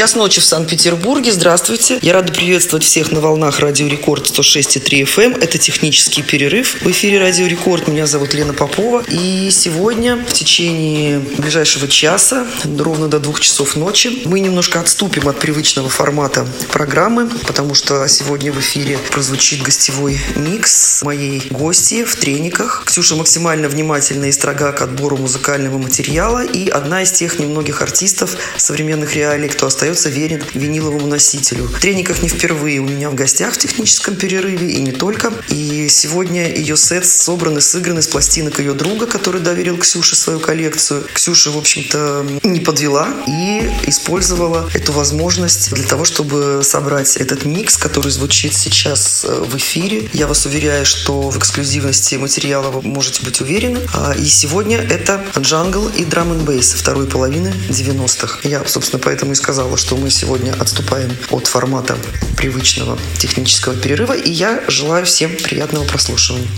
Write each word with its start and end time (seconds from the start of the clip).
Час 0.00 0.14
ночи 0.14 0.40
в 0.40 0.44
Санкт-Петербурге. 0.46 1.30
Здравствуйте. 1.30 1.98
Я 2.00 2.14
рада 2.14 2.32
приветствовать 2.32 2.84
всех 2.84 3.12
на 3.12 3.20
волнах 3.20 3.60
Радио 3.60 3.86
Рекорд 3.86 4.24
106,3 4.24 5.02
FM. 5.02 5.22
Эм. 5.24 5.34
Это 5.34 5.58
технический 5.58 6.22
перерыв. 6.22 6.80
В 6.80 6.90
эфире 6.90 7.18
Радио 7.18 7.46
Рекорд. 7.46 7.86
Меня 7.86 8.06
зовут 8.06 8.32
Лена 8.32 8.54
Попова. 8.54 9.04
И 9.10 9.50
сегодня 9.50 10.16
в 10.16 10.32
течение 10.32 11.18
ближайшего 11.18 11.86
часа, 11.86 12.46
ровно 12.78 13.08
до 13.08 13.20
двух 13.20 13.40
часов 13.40 13.76
ночи, 13.76 14.22
мы 14.24 14.40
немножко 14.40 14.80
отступим 14.80 15.28
от 15.28 15.38
привычного 15.38 15.90
формата 15.90 16.46
программы, 16.72 17.28
потому 17.46 17.74
что 17.74 18.08
сегодня 18.08 18.52
в 18.52 18.58
эфире 18.58 18.96
прозвучит 19.10 19.60
гостевой 19.60 20.18
микс 20.34 21.02
моей 21.02 21.42
гости 21.50 22.04
в 22.04 22.16
трениках. 22.16 22.84
Ксюша 22.86 23.16
максимально 23.16 23.68
внимательна 23.68 24.24
и 24.24 24.32
строга 24.32 24.72
к 24.72 24.80
отбору 24.80 25.18
музыкального 25.18 25.76
материала 25.76 26.42
и 26.42 26.70
одна 26.70 27.02
из 27.02 27.12
тех 27.12 27.38
немногих 27.38 27.82
артистов 27.82 28.34
современных 28.56 29.14
реалий, 29.14 29.50
кто 29.50 29.66
остается 29.66 29.89
остается 29.90 30.08
верен 30.08 30.42
виниловому 30.54 31.06
носителю. 31.06 31.66
В 31.66 31.84
не 32.22 32.28
впервые 32.28 32.80
у 32.80 32.84
меня 32.84 33.10
в 33.10 33.14
гостях 33.14 33.54
в 33.54 33.58
техническом 33.58 34.14
перерыве 34.14 34.70
и 34.70 34.80
не 34.80 34.92
только. 34.92 35.32
И 35.48 35.88
сегодня 35.88 36.52
ее 36.54 36.76
сет 36.76 37.04
собран 37.06 37.58
и 37.58 37.60
сыгран 37.60 37.98
из 37.98 38.06
пластинок 38.06 38.60
ее 38.60 38.74
друга, 38.74 39.06
который 39.06 39.40
доверил 39.40 39.76
Ксюше 39.78 40.14
свою 40.14 40.38
коллекцию. 40.38 41.04
Ксюша, 41.12 41.50
в 41.50 41.58
общем-то, 41.58 42.26
не 42.44 42.60
подвела 42.60 43.08
и 43.26 43.68
использовала 43.86 44.70
эту 44.74 44.92
возможность 44.92 45.72
для 45.74 45.84
того, 45.84 46.04
чтобы 46.04 46.60
собрать 46.62 47.16
этот 47.16 47.44
микс, 47.44 47.76
который 47.76 48.12
звучит 48.12 48.54
сейчас 48.54 49.24
э, 49.24 49.44
в 49.44 49.56
эфире. 49.56 50.08
Я 50.12 50.26
вас 50.26 50.46
уверяю, 50.46 50.86
что 50.86 51.30
в 51.30 51.38
эксклюзивности 51.38 52.14
материала 52.16 52.70
вы 52.70 52.82
можете 52.82 53.24
быть 53.24 53.40
уверены. 53.40 53.80
А, 53.94 54.14
и 54.14 54.26
сегодня 54.26 54.78
это 54.78 55.24
джангл 55.38 55.88
и 55.88 56.04
драм 56.04 56.30
н 56.32 56.44
бейс 56.44 56.72
второй 56.74 57.06
половины 57.06 57.52
90-х. 57.68 58.48
Я, 58.48 58.64
собственно, 58.66 59.02
поэтому 59.02 59.32
и 59.32 59.34
сказала, 59.34 59.68
что 59.80 59.96
мы 59.96 60.10
сегодня 60.10 60.52
отступаем 60.52 61.10
от 61.30 61.46
формата 61.46 61.96
привычного 62.36 62.98
технического 63.18 63.74
перерыва, 63.74 64.12
и 64.12 64.30
я 64.30 64.62
желаю 64.68 65.06
всем 65.06 65.34
приятного 65.42 65.84
прослушивания. 65.84 66.48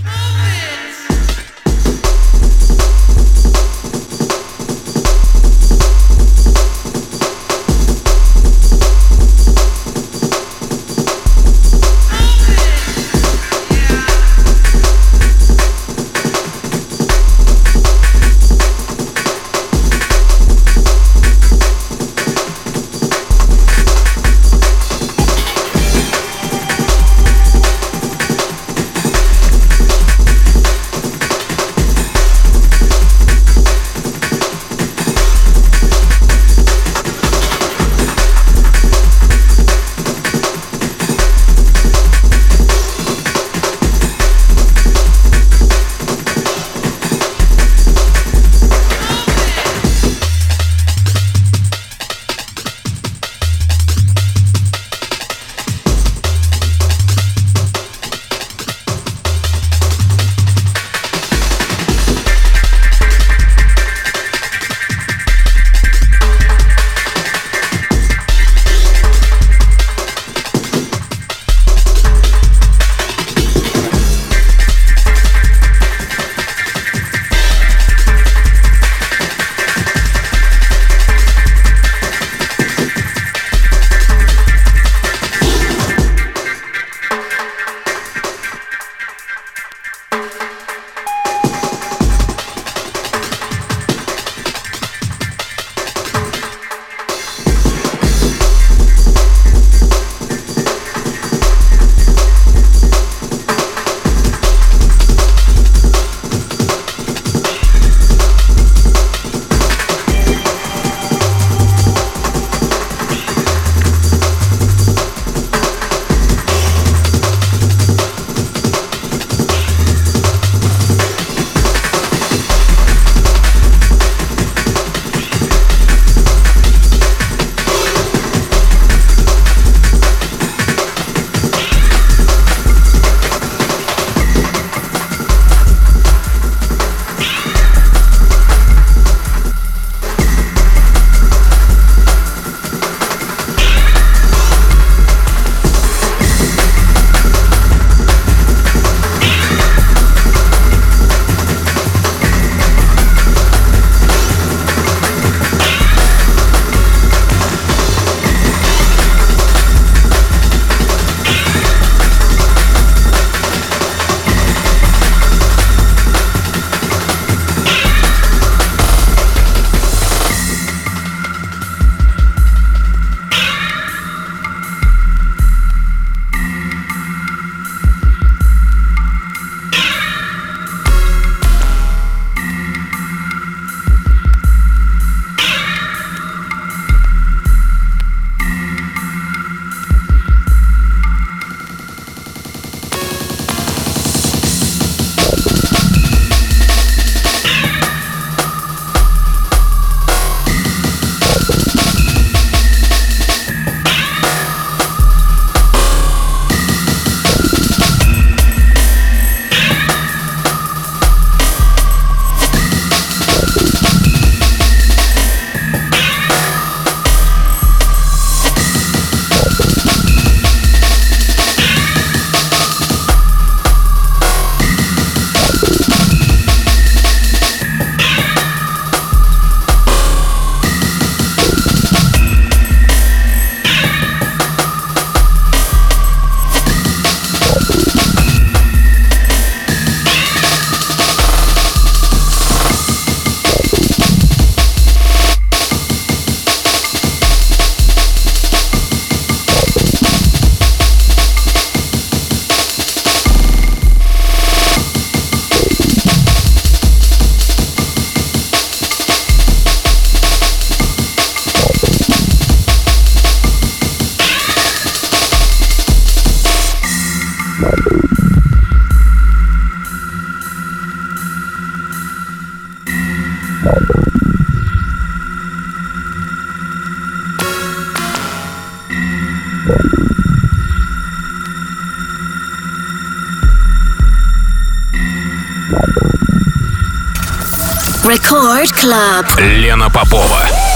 Клаб. 288.82 289.38
Лена 289.38 289.88
Попова. 289.88 290.71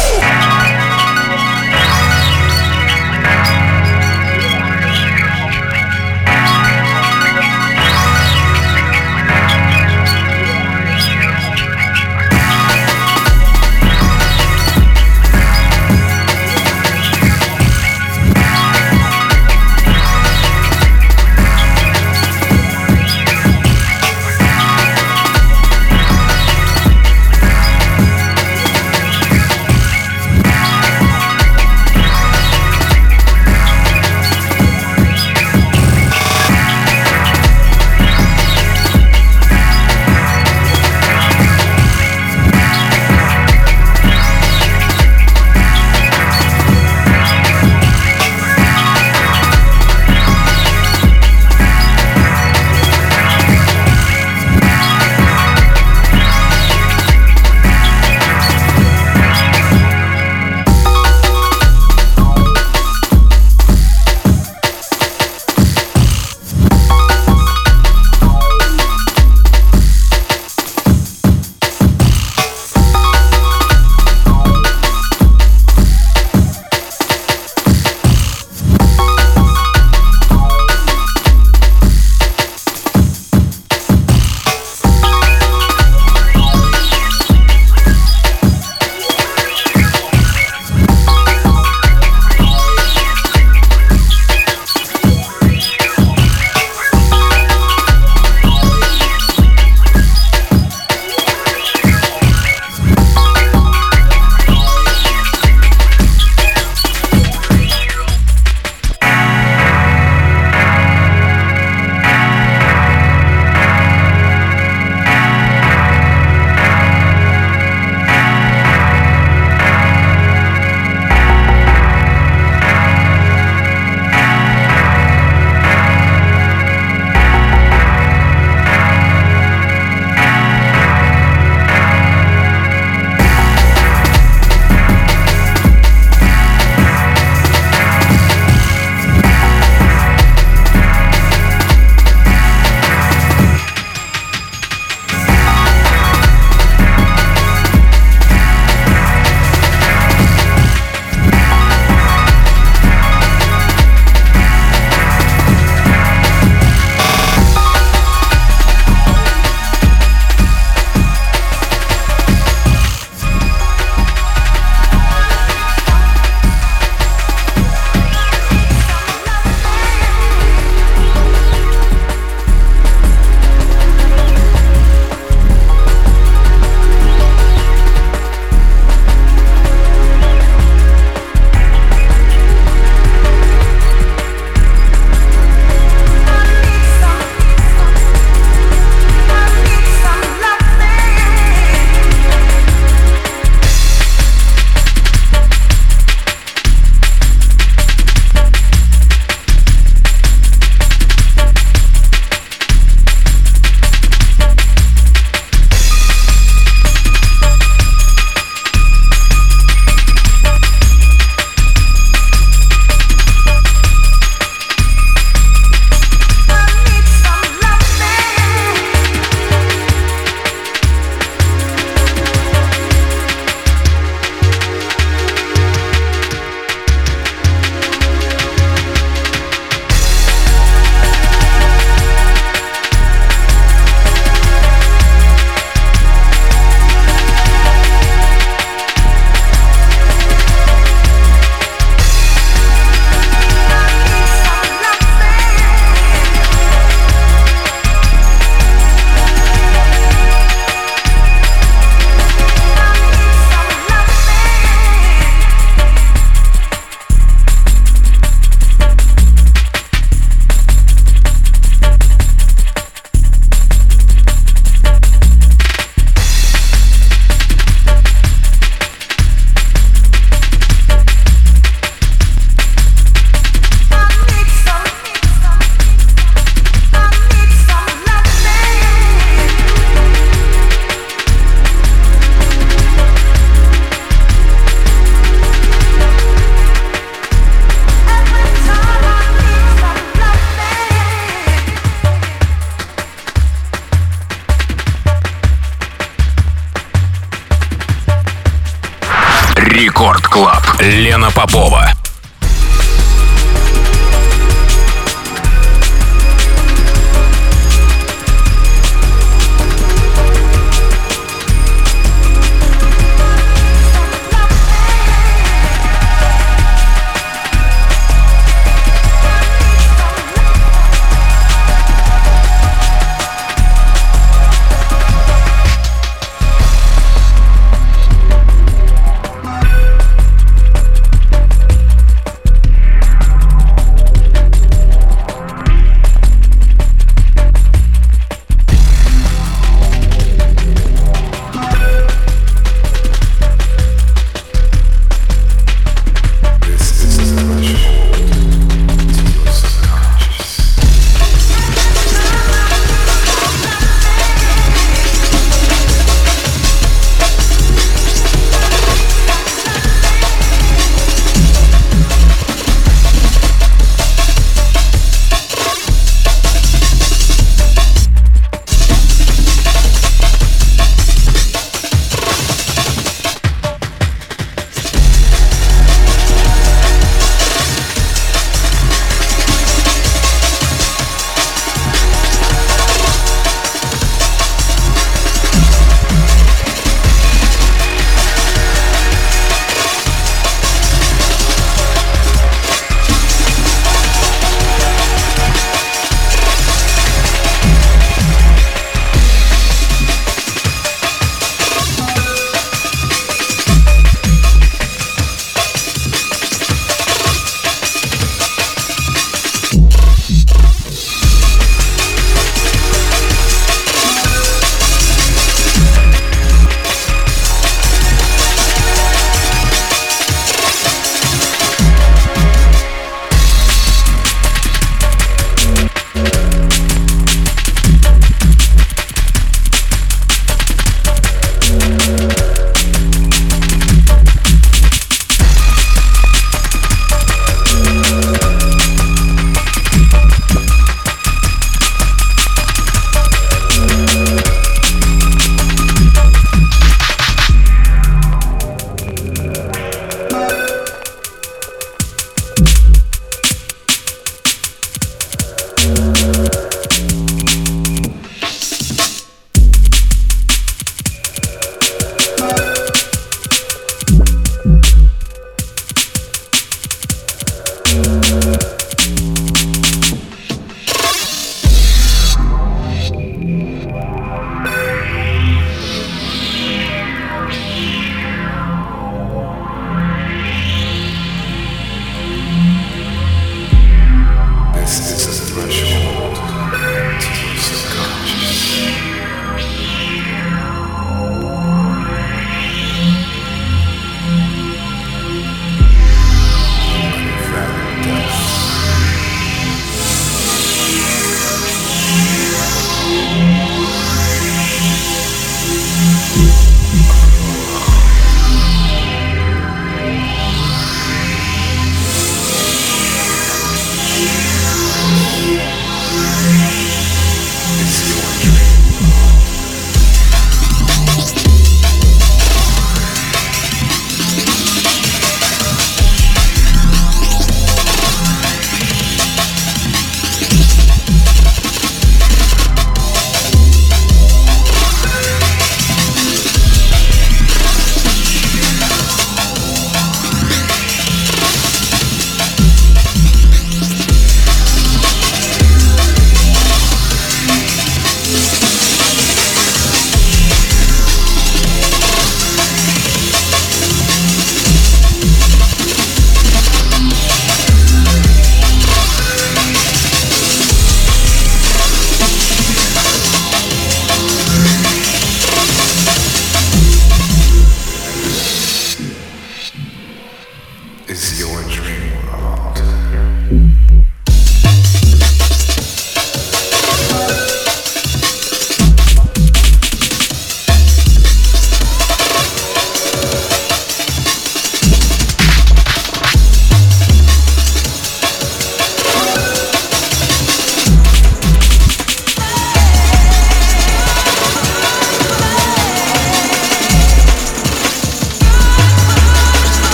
Попова. 301.47 301.86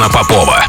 Лена 0.00 0.08
Попова. 0.08 0.59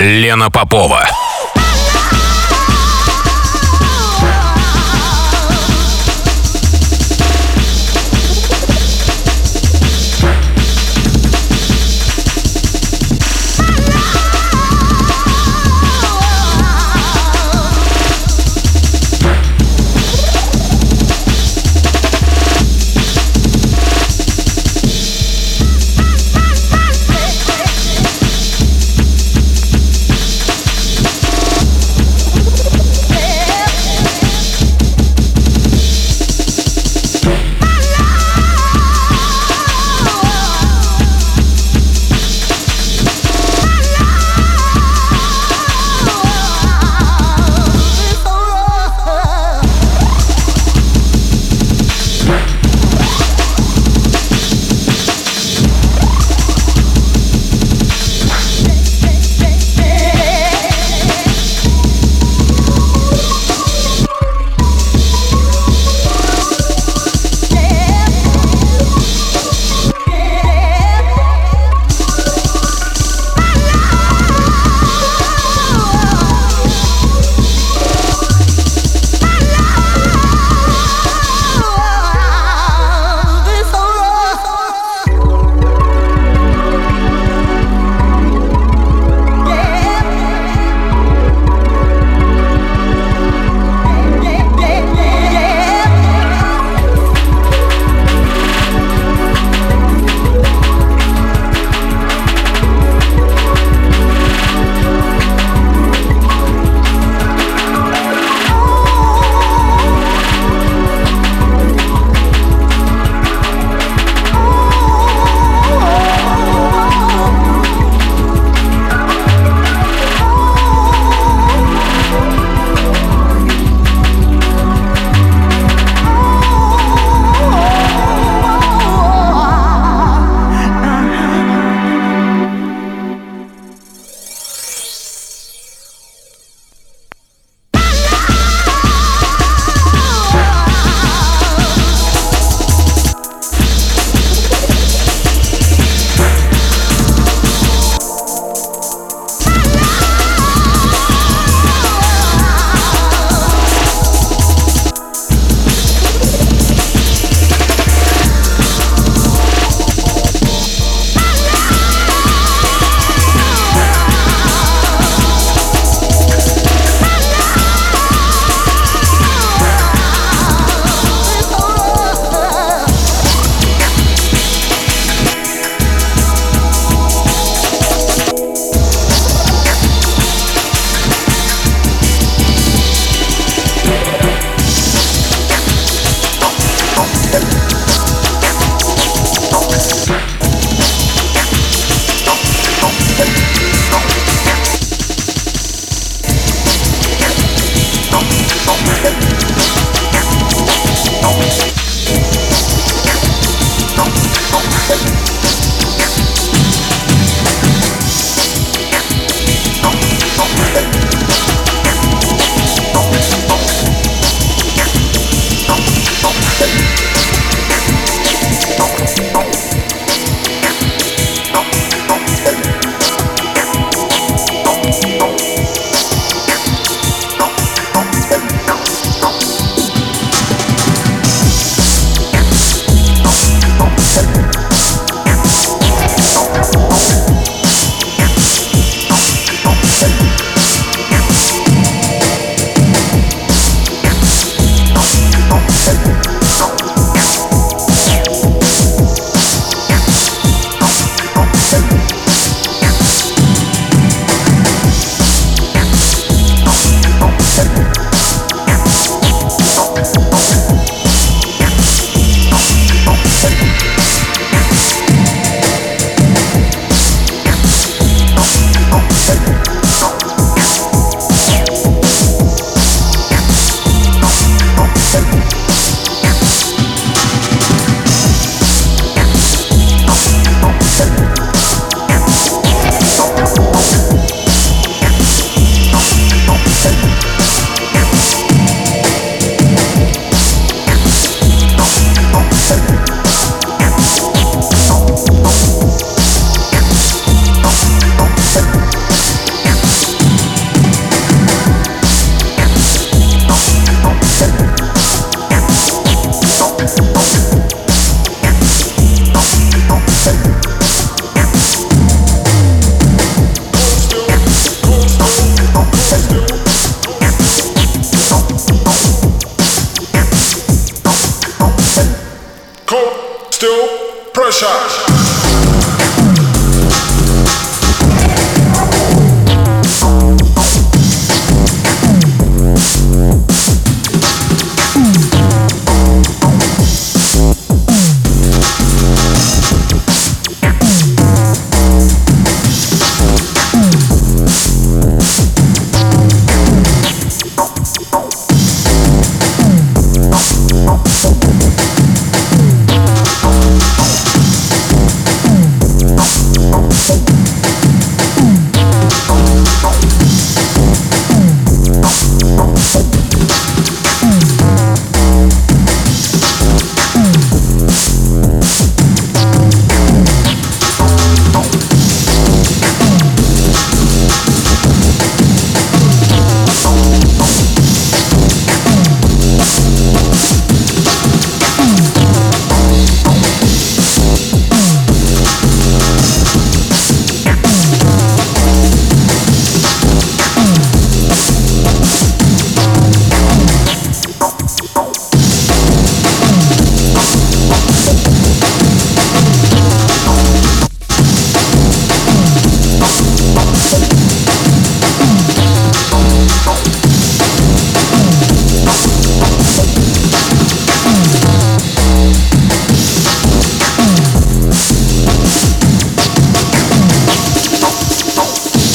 Лена 0.00 0.48
Попова. 0.48 1.09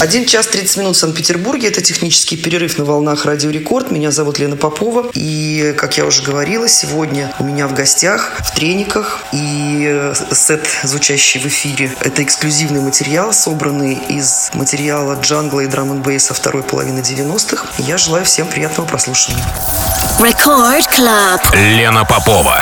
Один 0.05 0.27
час 0.27 0.45
30 0.45 0.77
минут 0.77 0.95
в 0.95 0.99
Санкт-Петербурге. 0.99 1.69
Это 1.69 1.81
технический 1.81 2.37
перерыв 2.37 2.77
на 2.77 2.85
волнах 2.85 3.25
Радио 3.25 3.49
Рекорд. 3.49 3.89
Меня 3.89 4.11
зовут 4.11 4.37
Лена 4.37 4.55
Попова. 4.55 5.09
И, 5.15 5.73
как 5.75 5.97
я 5.97 6.05
уже 6.05 6.21
говорила, 6.21 6.67
сегодня 6.67 7.33
у 7.39 7.43
меня 7.43 7.67
в 7.67 7.73
гостях 7.73 8.39
в 8.45 8.53
трениках 8.53 9.21
и 9.31 10.11
сет, 10.31 10.67
звучащий 10.83 11.39
в 11.39 11.47
эфире. 11.47 11.91
Это 12.01 12.21
эксклюзивный 12.21 12.81
материал, 12.81 13.33
собранный 13.33 13.95
из 13.95 14.51
материала 14.53 15.19
джангла 15.19 15.61
и 15.61 15.65
драм 15.65 15.91
н 15.91 16.03
бейса 16.03 16.35
второй 16.35 16.61
половины 16.61 16.99
90-х. 16.99 17.65
Я 17.79 17.97
желаю 17.97 18.25
всем 18.25 18.45
приятного 18.45 18.87
прослушивания. 18.87 19.43
Record 20.19 20.87
Club. 20.95 21.39
Лена 21.55 22.05
Попова. 22.05 22.61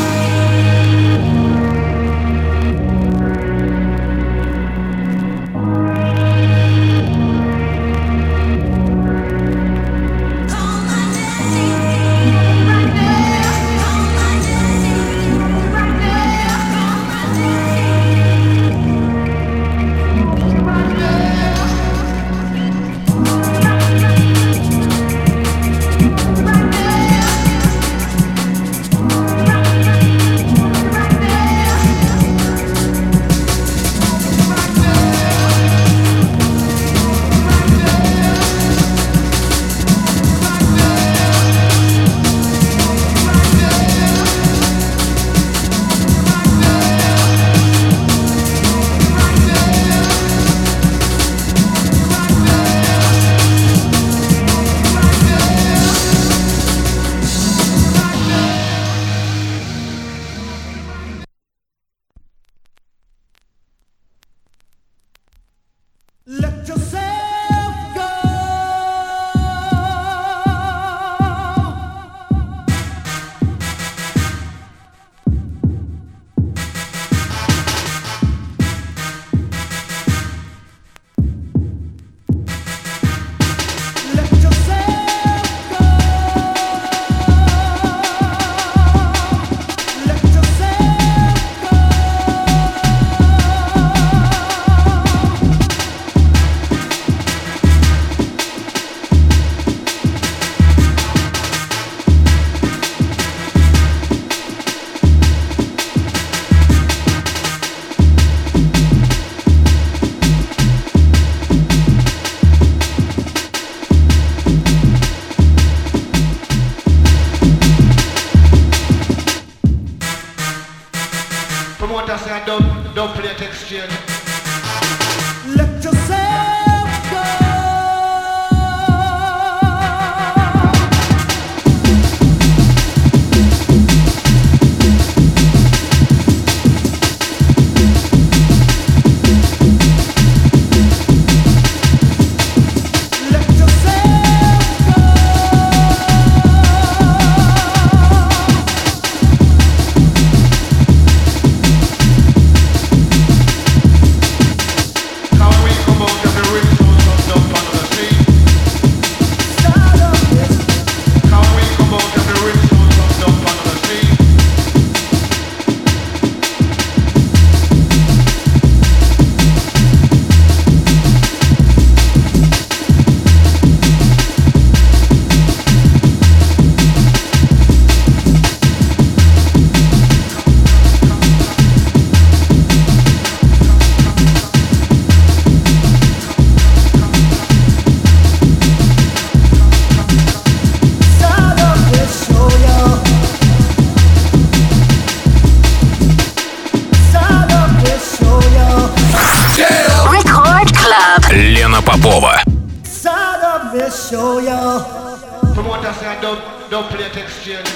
don't, 206.35 206.69
don't 206.69 206.89
play 206.89 207.05
it 207.05 207.17
exchange. 207.17 207.67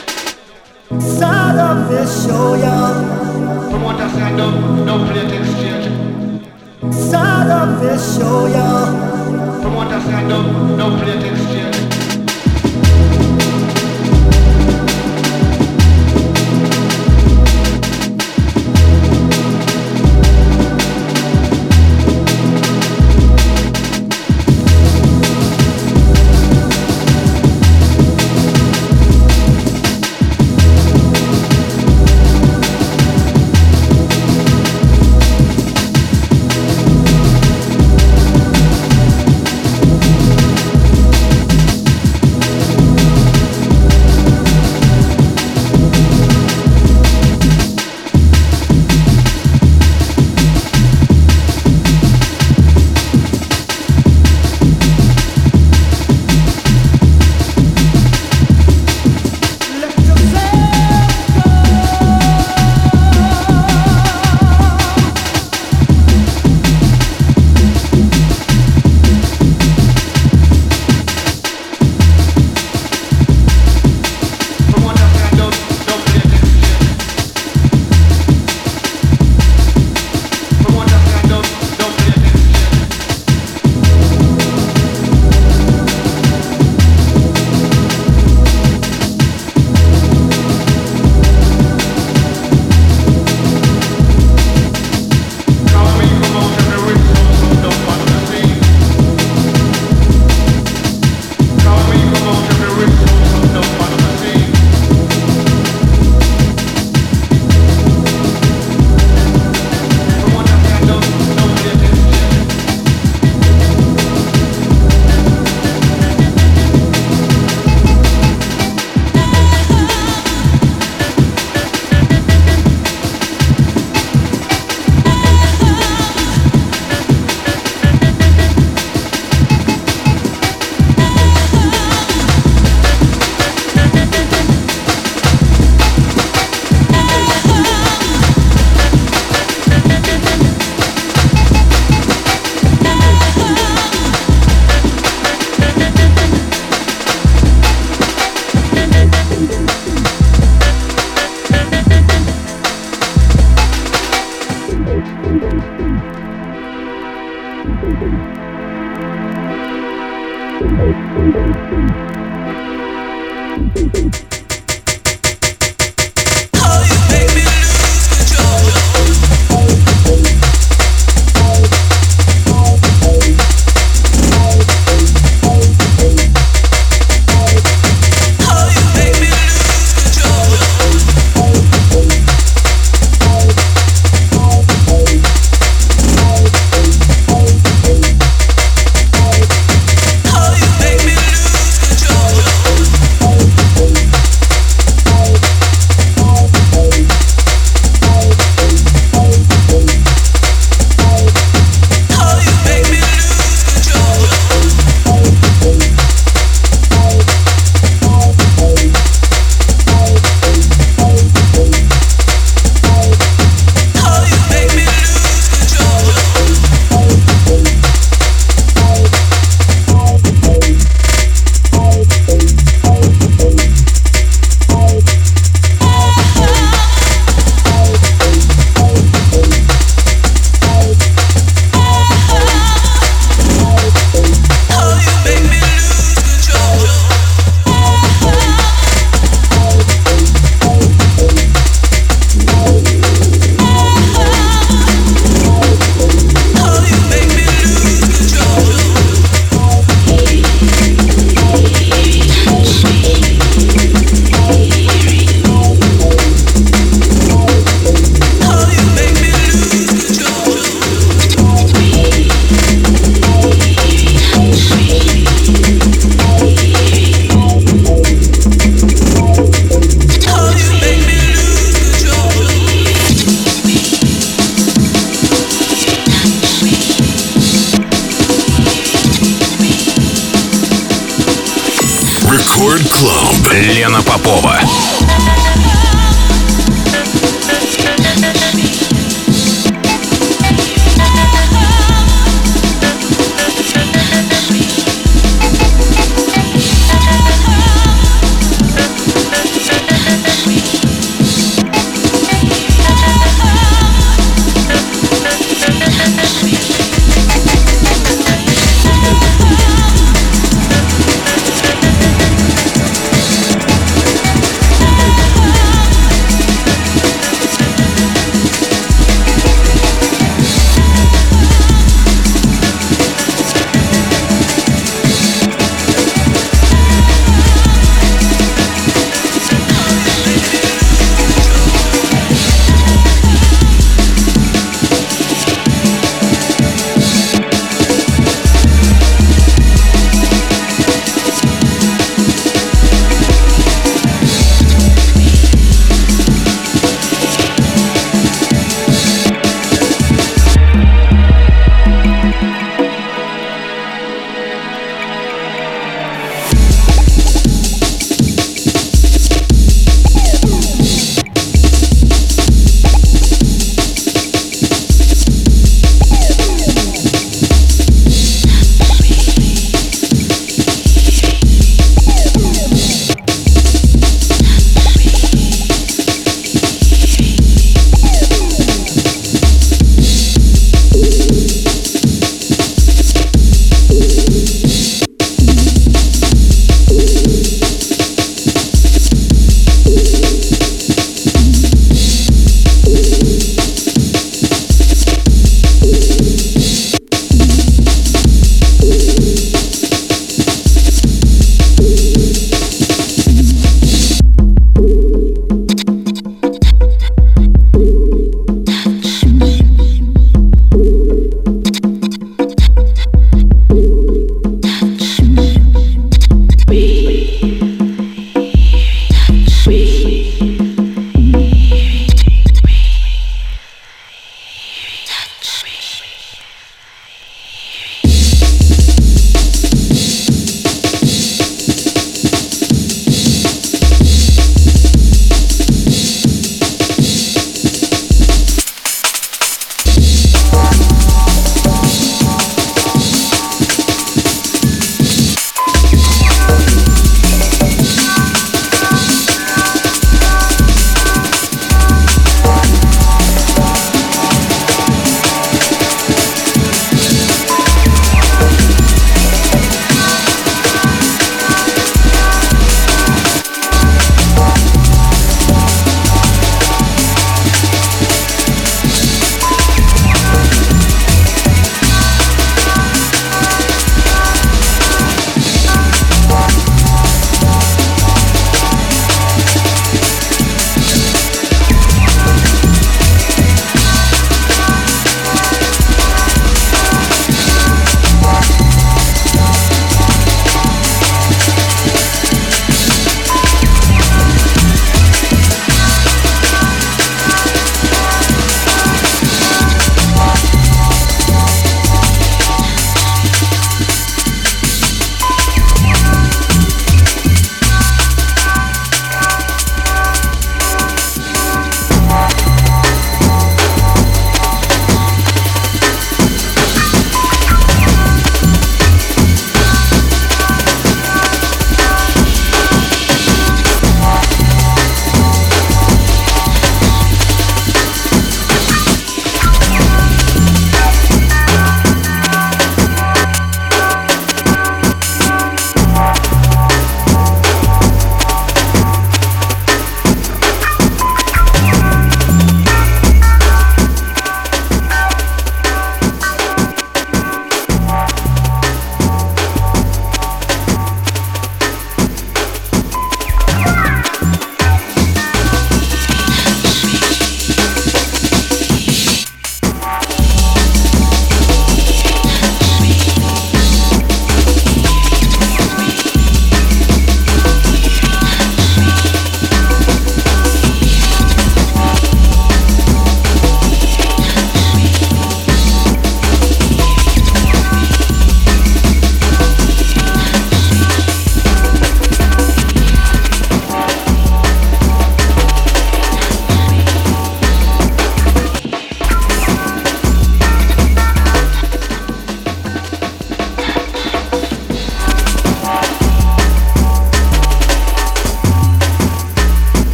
Start 1.02 1.58
up 1.58 1.90
this 1.90 2.26
show, 2.26 2.56
y'all. 2.56 3.70
From 3.70 3.82
what 3.84 3.98
Promoter 3.98 4.10
said 4.10 4.38
don't, 4.38 4.86
don't 4.86 5.08
play 5.10 5.28
text 5.28 5.52
exchange. 5.52 6.94
Start 6.94 7.50
up 7.50 7.82
this 7.82 8.18
show, 8.18 8.48
y'all. 8.48 8.95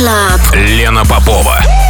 Club. 0.00 0.40
Лена 0.54 1.04
Попова. 1.04 1.89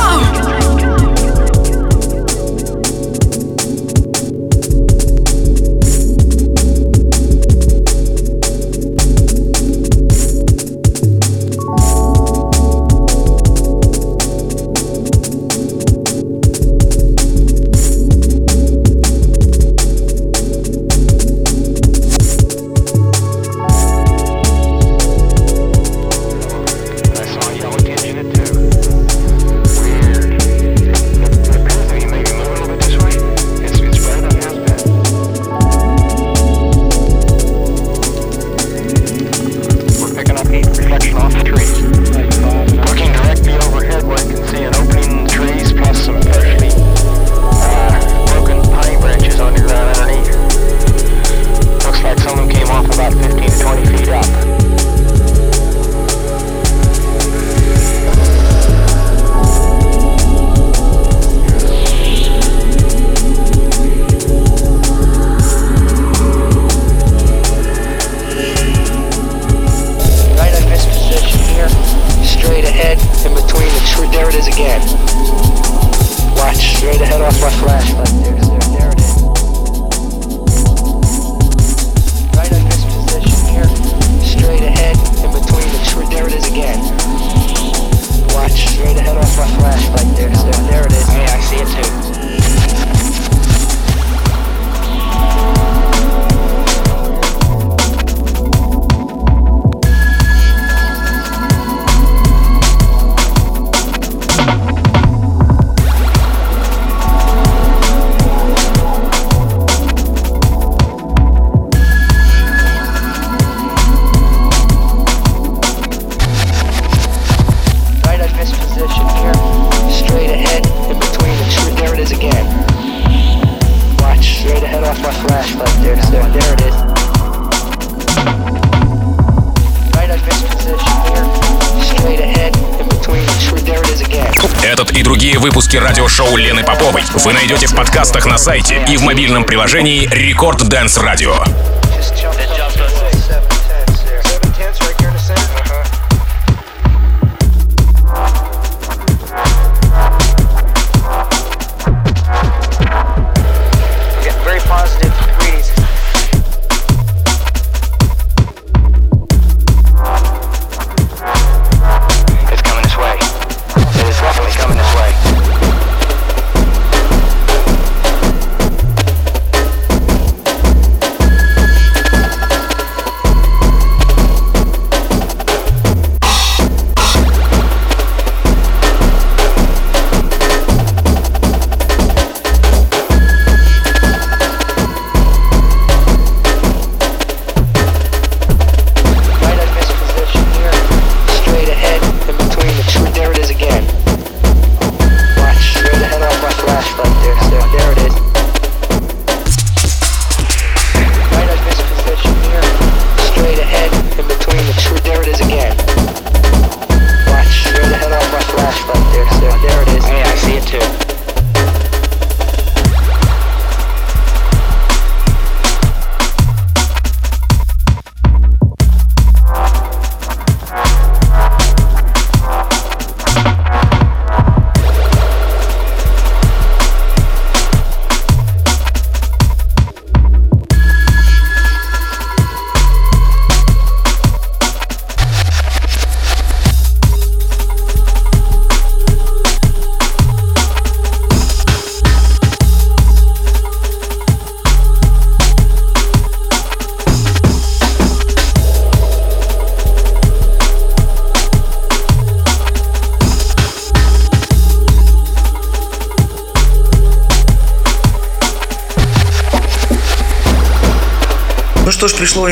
Сайте 138.41 138.83
и 138.87 138.97
в 138.97 139.03
мобильном 139.03 139.43
приложении 139.43 140.07
Record 140.07 140.67
Dance 140.67 140.97
Radio. 140.97 141.70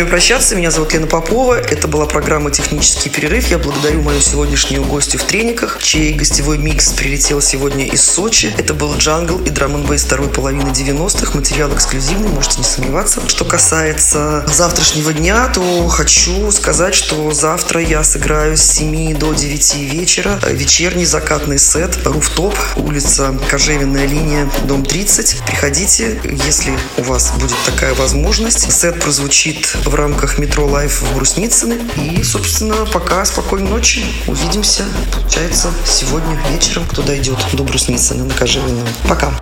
Прощаться. 0.10 0.56
Меня 0.56 0.72
зовут 0.72 0.94
Лена 0.94 1.06
Попова. 1.06 1.54
Это 1.54 1.88
была 1.88 2.08
программа 2.08 2.50
«Технический 2.50 3.10
перерыв». 3.10 3.48
Я 3.48 3.60
благодарю 3.60 4.02
мою 4.02 4.20
сегодняшнюю 4.20 4.84
гостью 4.84 5.20
в 5.20 5.24
трениках, 5.24 5.78
чей 5.82 6.14
гостевой 6.14 6.58
микс 6.58 6.92
прилетел 6.94 7.42
сегодня 7.42 7.86
из 7.86 8.04
Сочи. 8.04 8.52
Это 8.58 8.74
был 8.74 8.96
jungle 8.98 9.38
и 9.40 9.50
drum 9.52 9.76
n 9.76 9.98
второй 9.98 10.28
половины 10.30 10.70
90-х. 10.70 11.38
Материал 11.38 11.72
эксклюзивный, 11.74 12.30
можете 12.30 12.58
не 12.58 12.64
сомневаться. 12.64 13.22
Что 13.28 13.46
касается 13.46 14.44
завтрашнего 14.52 15.14
дня, 15.14 15.48
то 15.54 15.88
хочу 15.88 16.52
сказать, 16.52 16.96
что 16.96 17.32
завтра 17.32 17.82
я 17.82 18.04
сыграю 18.04 18.58
с 18.58 18.64
7 18.64 19.16
до 19.16 19.34
9 19.34 19.76
вечера 19.76 20.40
вечерний 20.50 21.06
закатный 21.06 21.60
сет 21.60 22.00
«Rooftop», 22.06 22.56
улица 22.78 23.38
Кожевенная 23.50 24.08
линия, 24.08 24.50
дом 24.64 24.84
30. 24.84 25.44
Приходите, 25.46 26.20
если 26.24 26.74
у 26.98 27.04
вас 27.04 27.32
будет 27.38 27.58
такая 27.66 27.94
возможность. 27.94 28.72
Сет 28.72 29.00
прозвучит 29.00 29.76
в 29.86 29.99
рамках 30.00 30.38
метро 30.38 30.66
Live 30.66 31.02
в 31.02 31.16
Брусницыно. 31.16 31.76
И, 31.96 32.24
собственно, 32.24 32.86
пока 32.86 33.26
спокойной 33.26 33.70
ночи. 33.70 34.04
Увидимся, 34.28 34.86
получается, 35.14 35.70
сегодня 35.86 36.40
вечером, 36.50 36.86
кто 36.86 37.02
дойдет 37.02 37.38
до 37.54 37.64
Брусницына 37.64 38.24
на 38.24 38.34
Кожевенную. 38.34 38.88
Пока. 39.08 39.34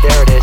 There 0.00 0.22
it 0.22 0.30
is. 0.30 0.37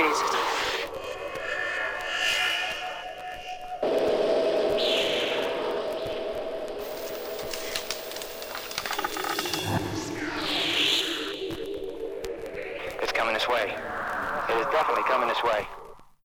Greetings 0.00 0.29